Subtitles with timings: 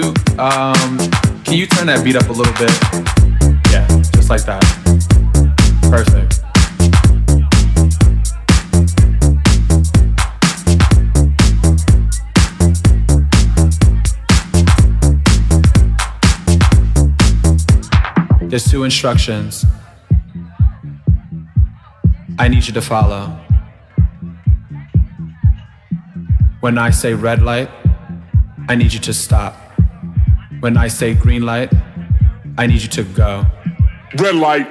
[0.00, 0.96] Duke, um,
[1.42, 2.70] can you turn that beat up a little bit?
[3.72, 4.62] Yeah, just like that.
[5.90, 6.38] Perfect.
[18.48, 19.64] There's two instructions
[22.38, 23.36] I need you to follow.
[26.60, 27.68] When I say red light,
[28.68, 29.67] I need you to stop.
[30.60, 31.72] When I say green light,
[32.56, 33.46] I need you to go.
[34.18, 34.66] Red light.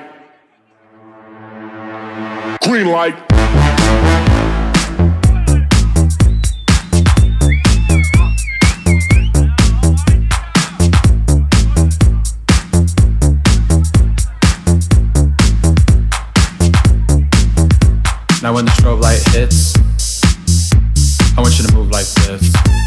[2.62, 3.16] Green light.
[18.44, 19.78] Now when the strobe light hits,
[21.38, 22.87] I want you to move like this.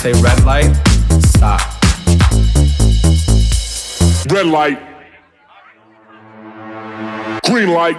[0.00, 0.74] Say red light,
[1.26, 1.60] stop.
[4.32, 4.80] Red light.
[7.44, 7.98] Green light.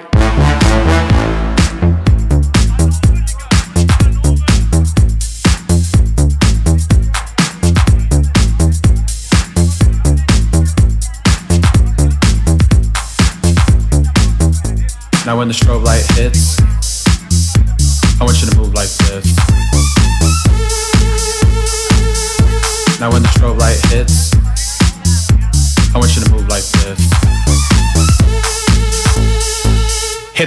[15.24, 16.60] Now when the strobe light hits,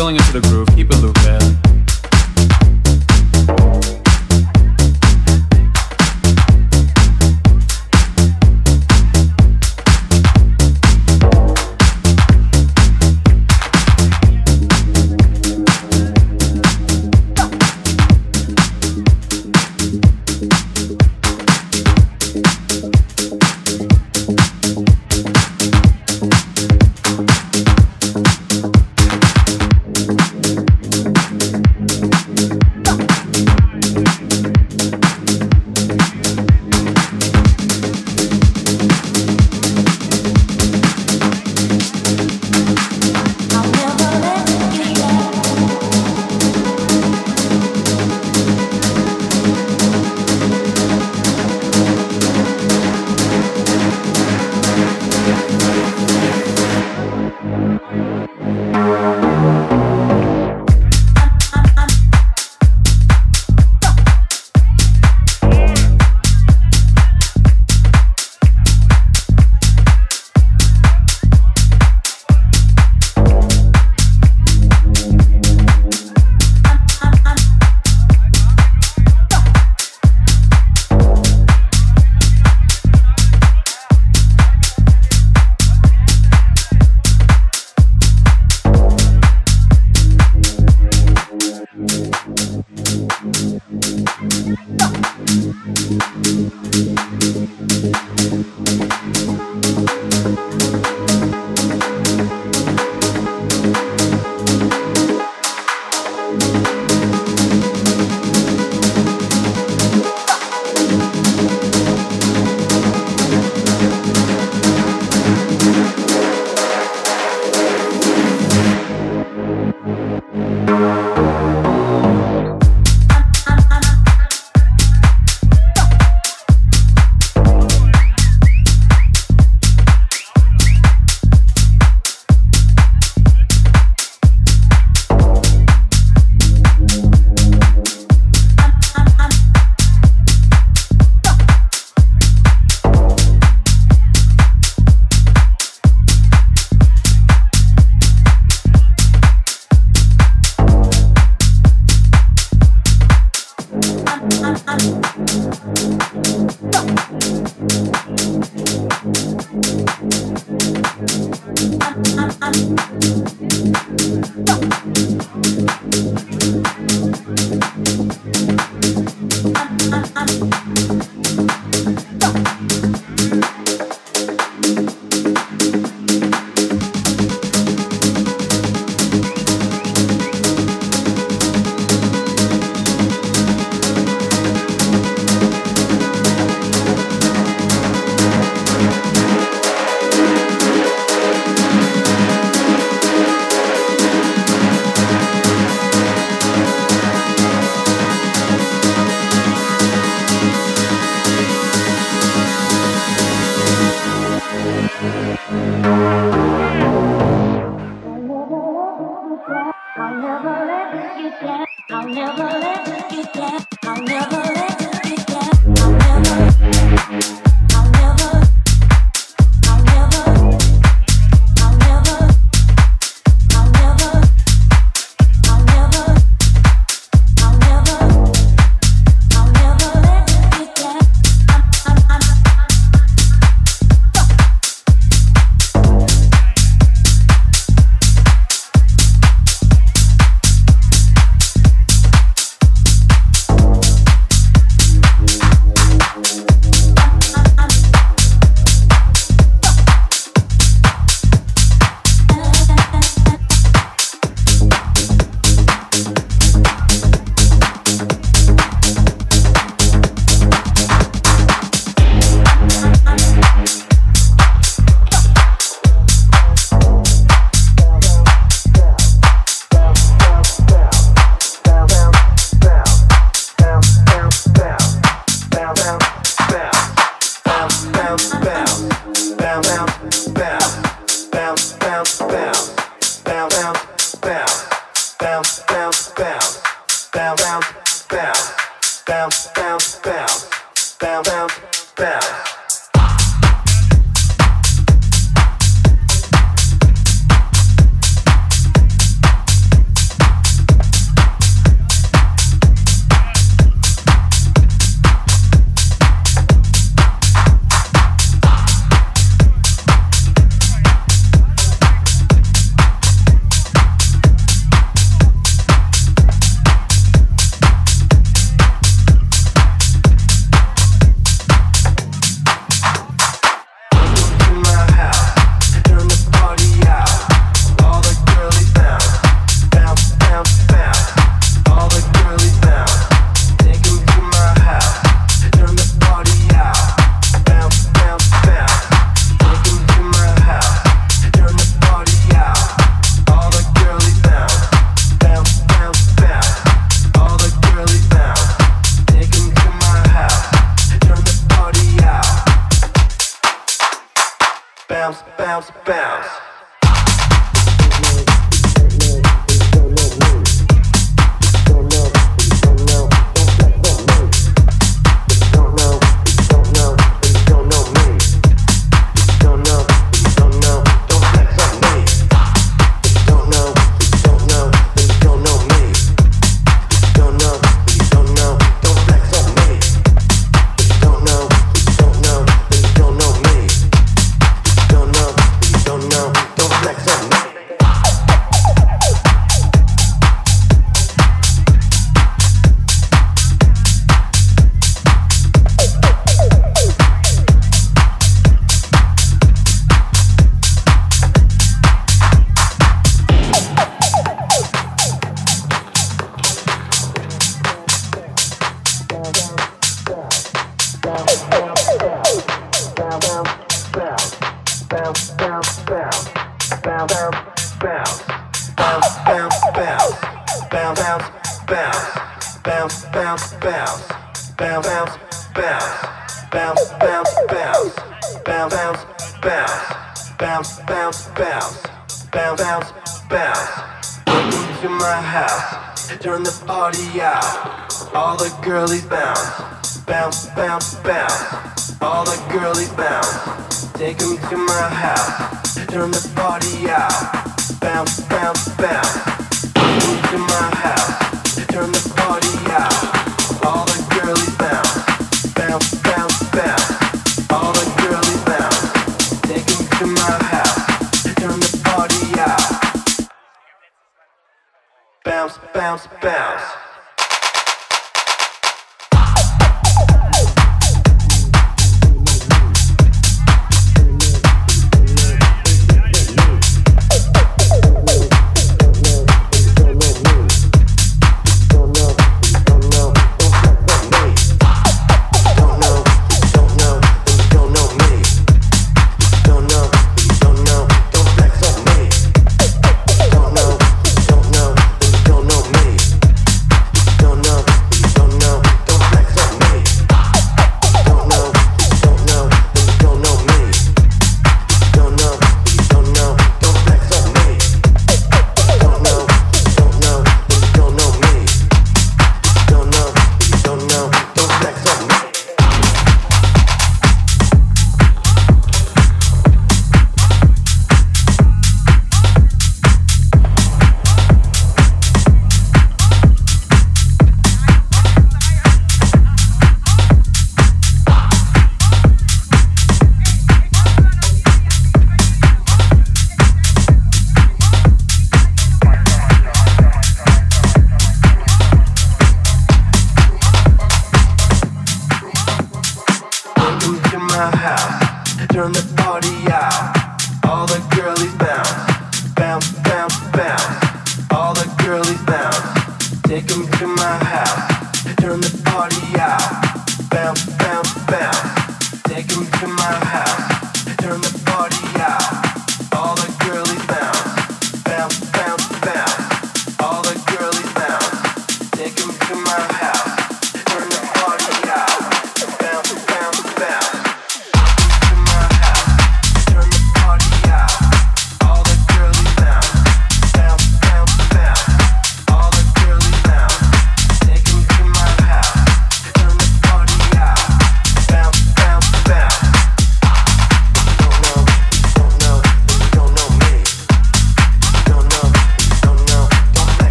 [0.00, 0.49] Feeling into the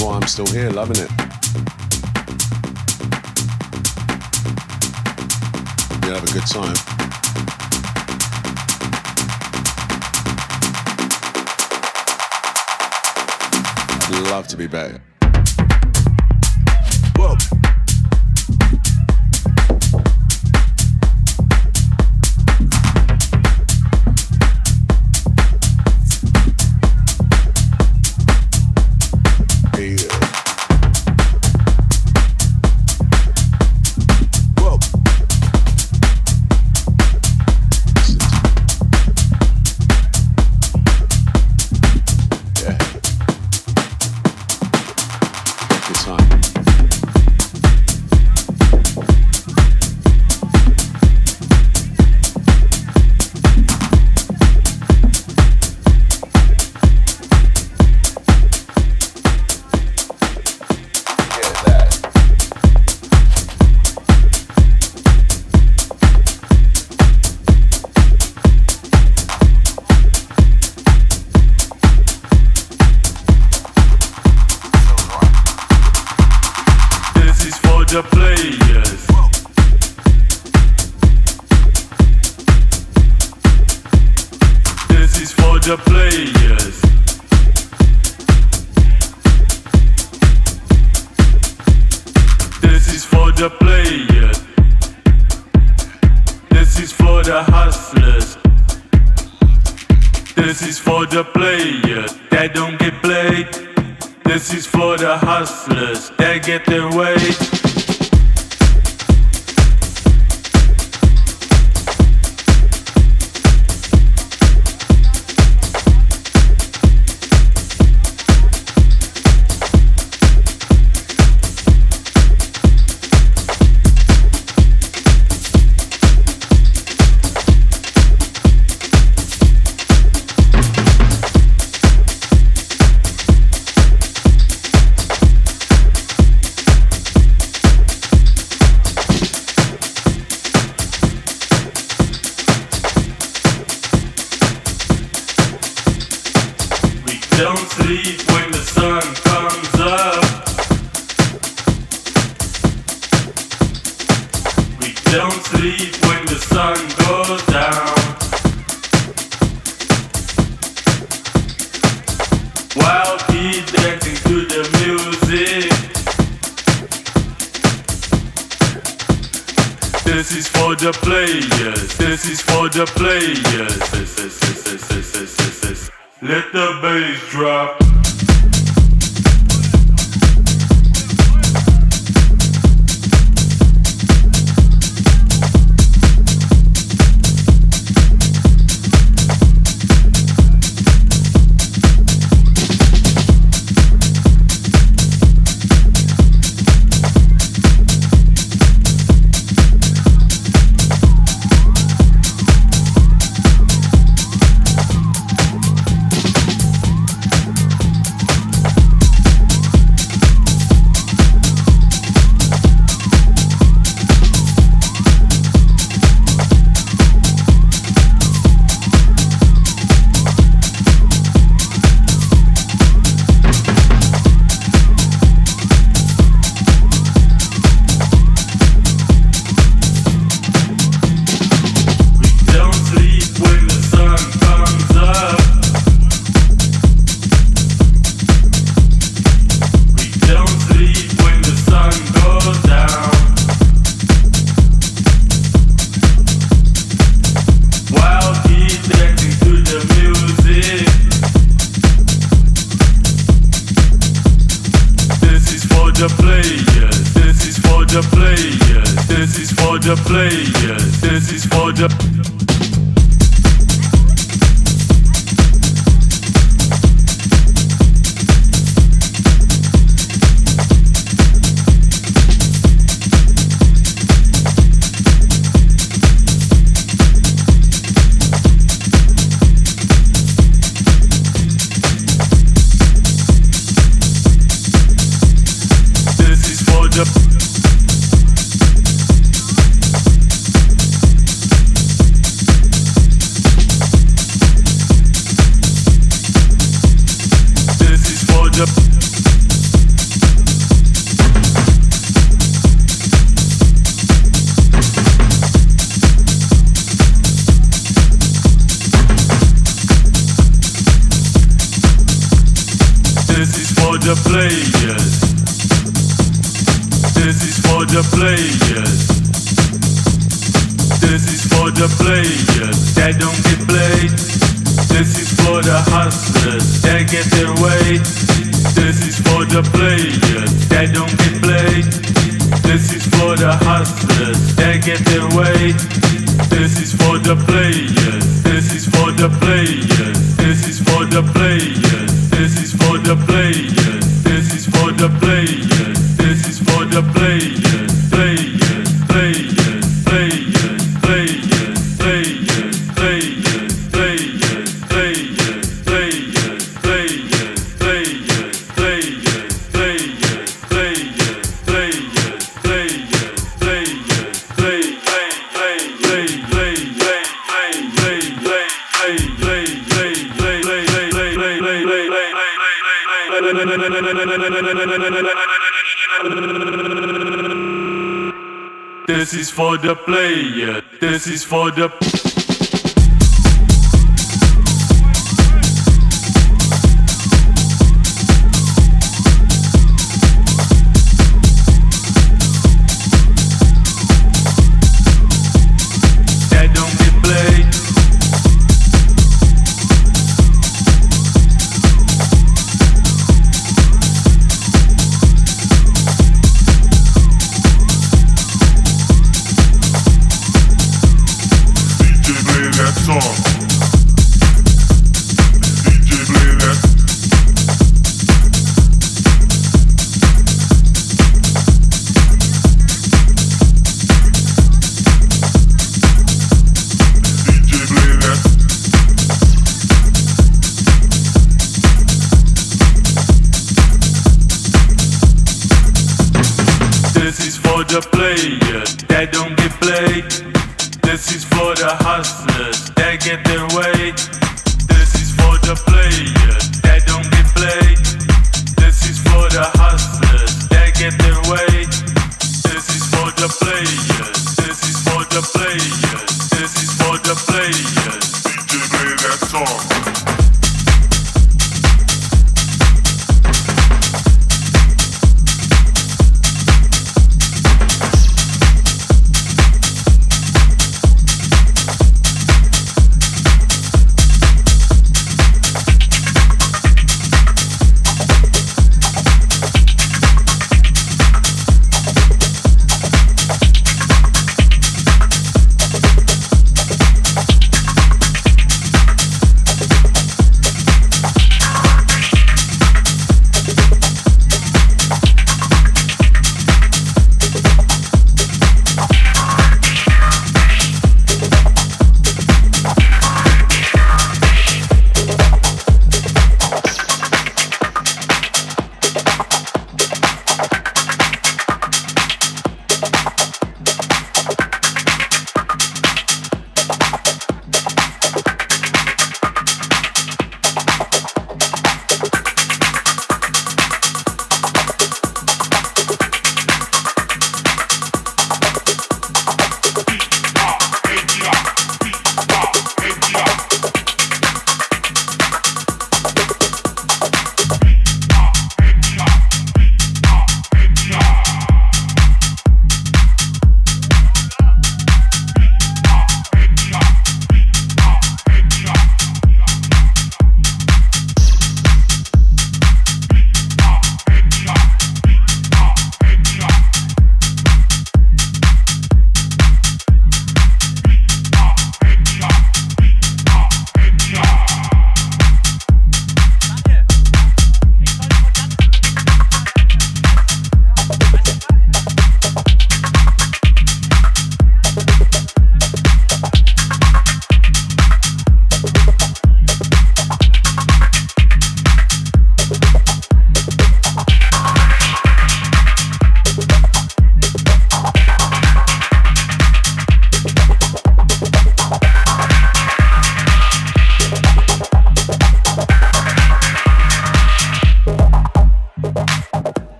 [0.00, 1.10] why I'm still here loving it.
[6.04, 6.74] You have a good time.
[14.02, 15.00] I'd love to be better.
[17.16, 17.59] Whoa.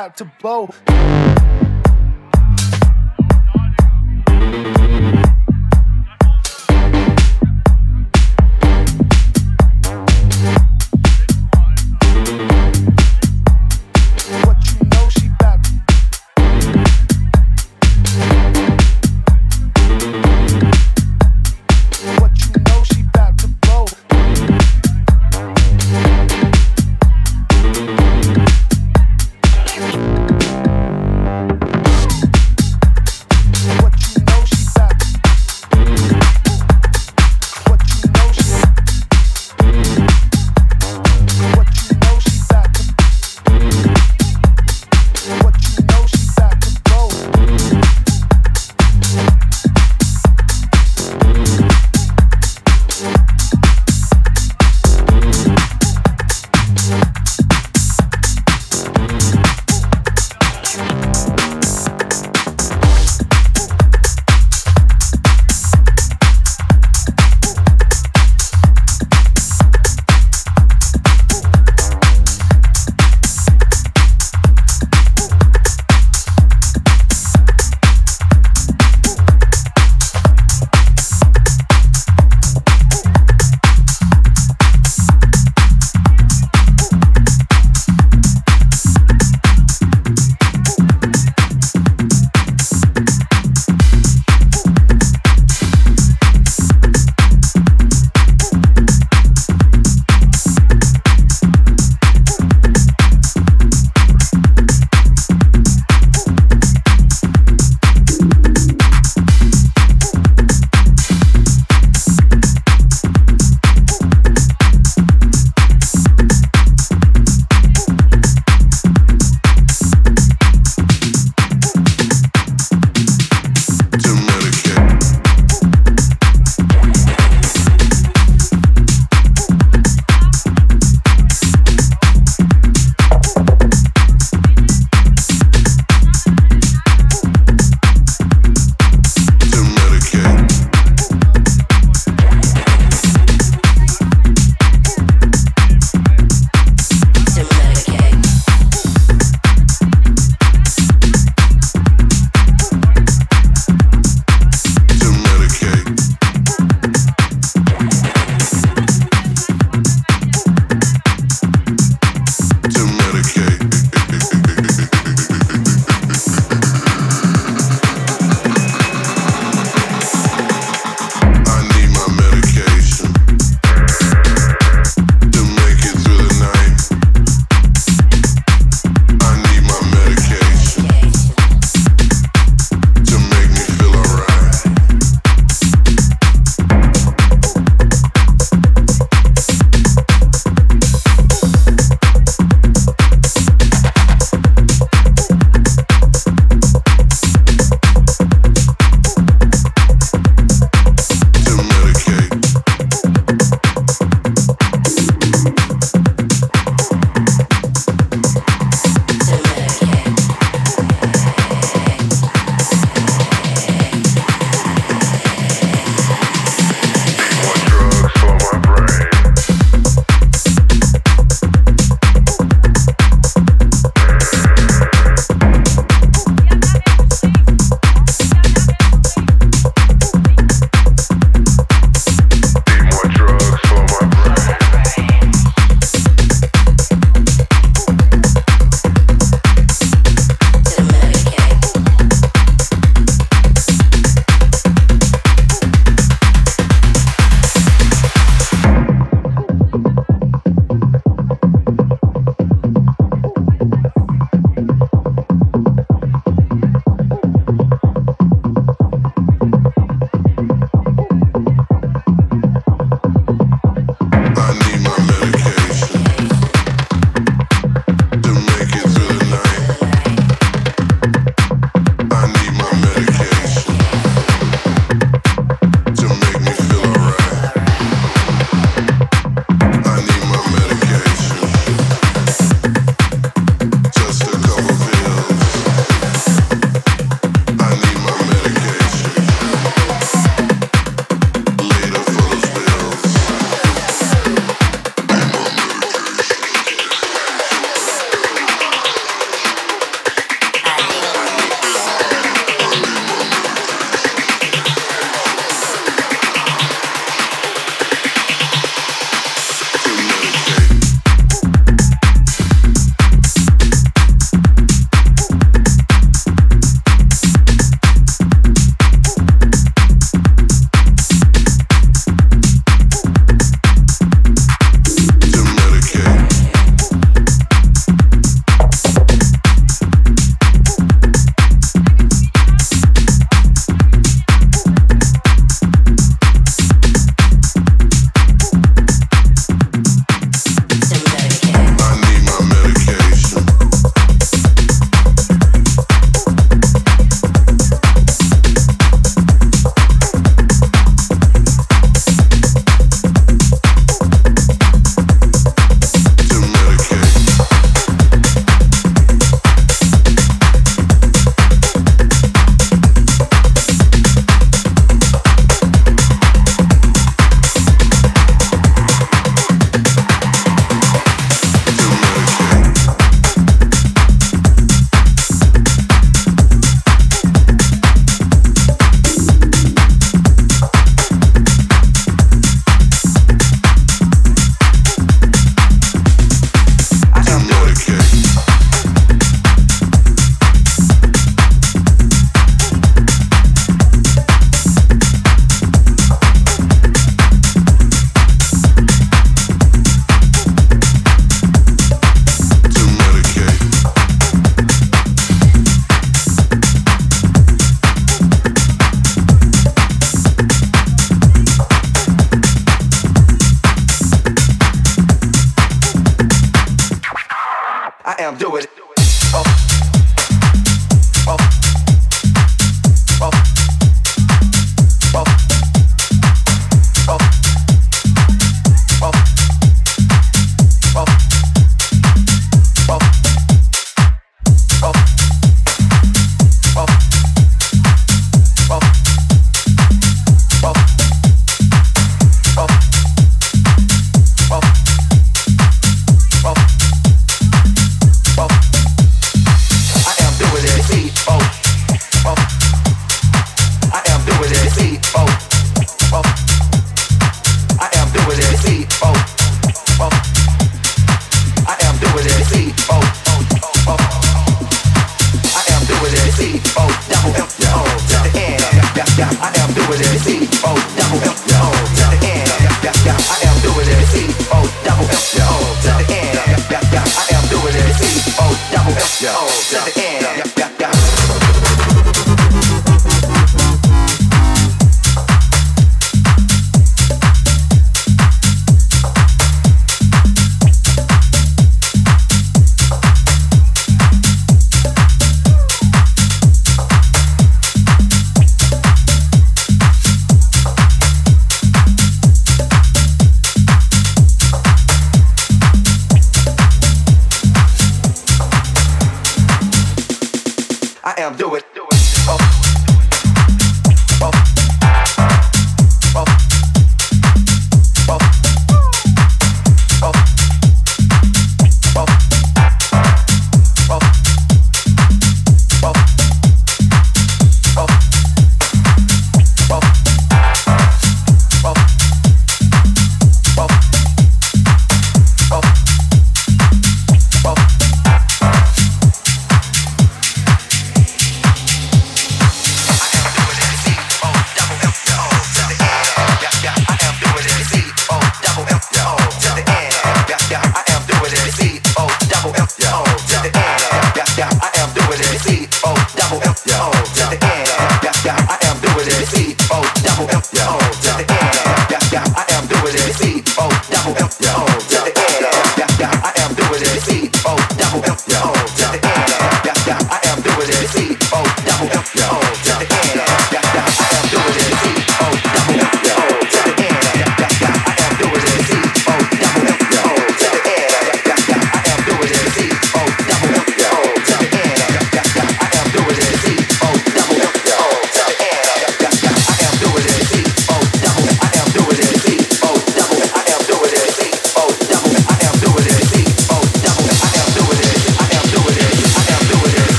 [0.00, 0.89] Bout to blow.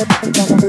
[0.00, 0.67] I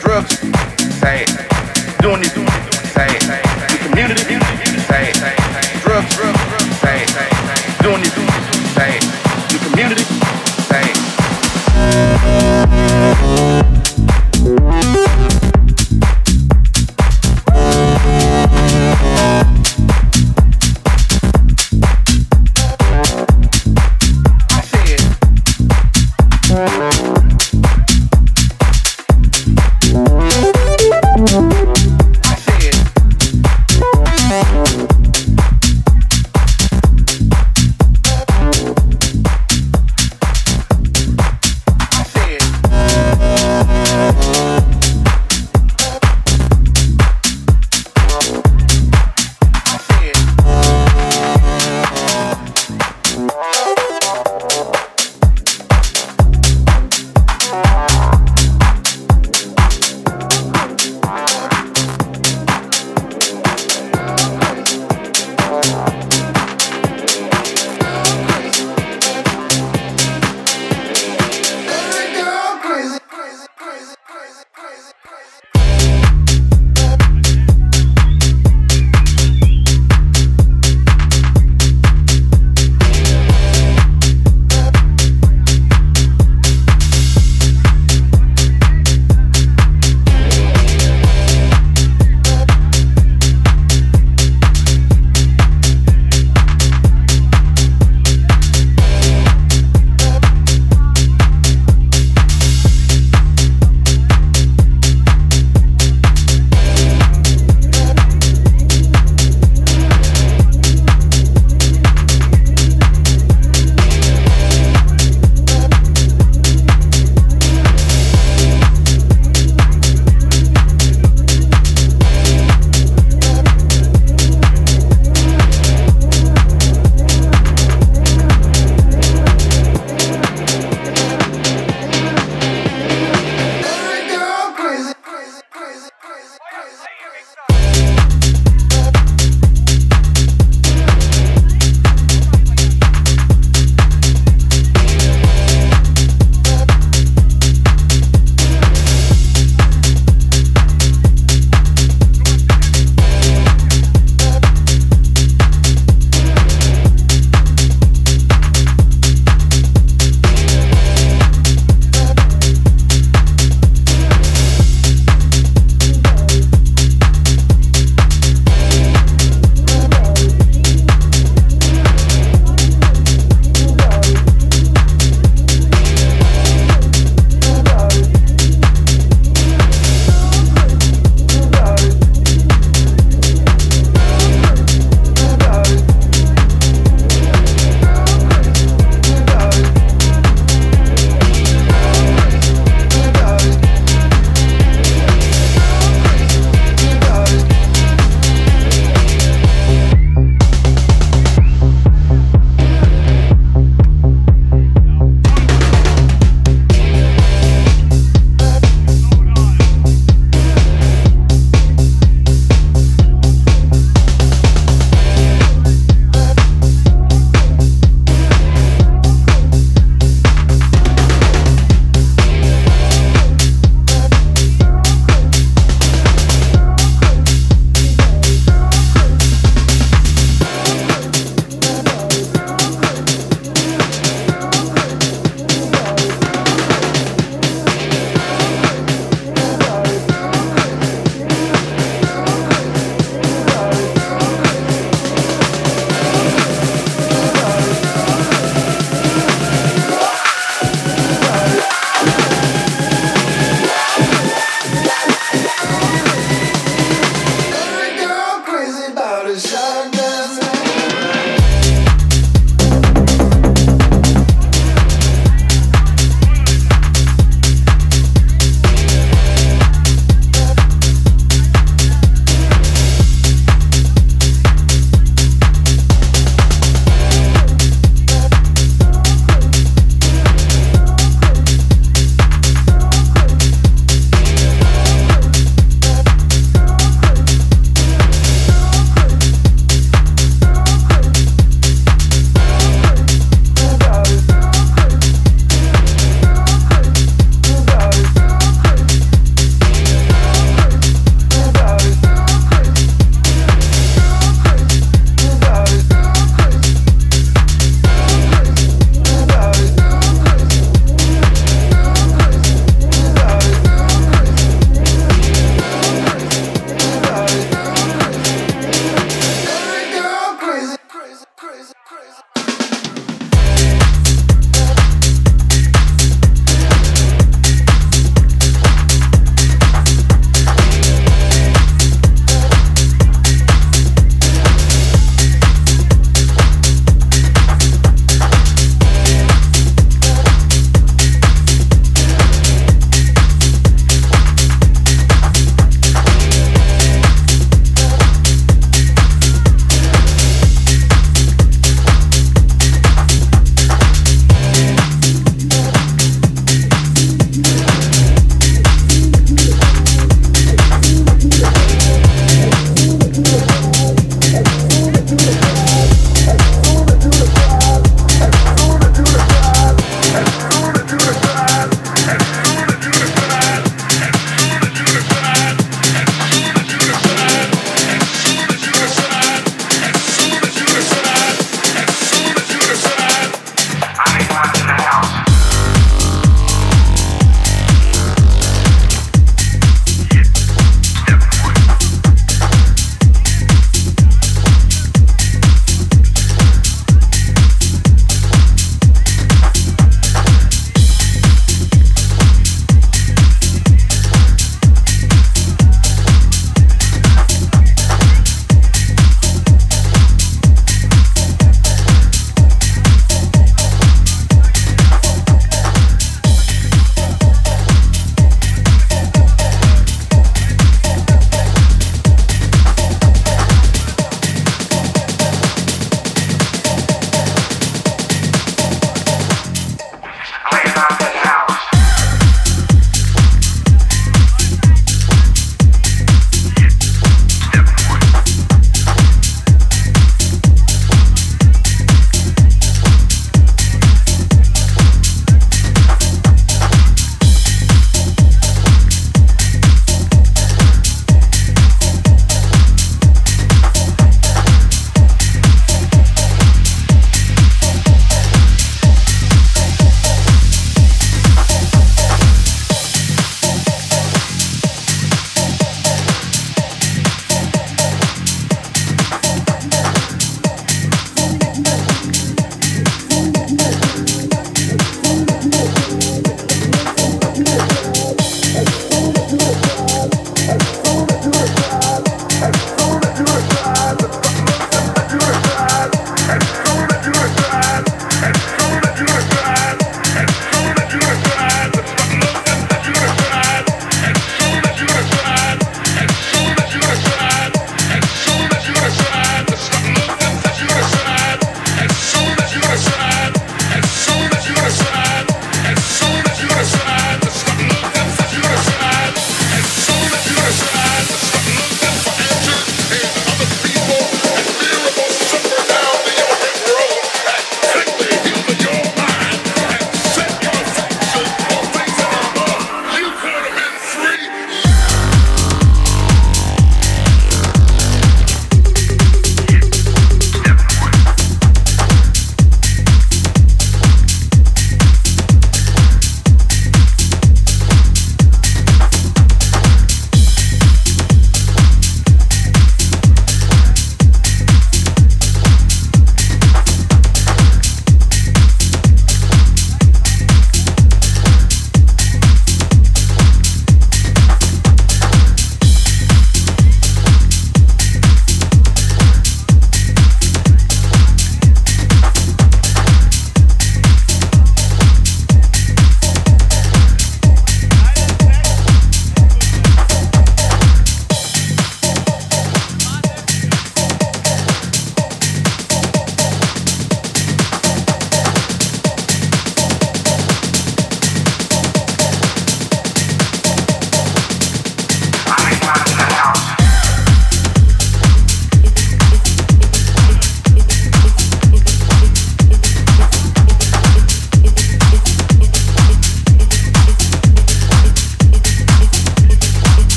[0.00, 0.38] Drugs,
[1.00, 1.26] same.
[2.00, 2.34] Doing it,
[2.92, 3.22] same.
[3.68, 4.24] The community,
[4.90, 5.14] same.
[5.82, 6.12] Drugs,
[6.80, 7.08] same.
[7.82, 8.14] Doing it,
[8.76, 9.04] same.
[9.48, 10.04] The community,
[13.62, 13.71] same.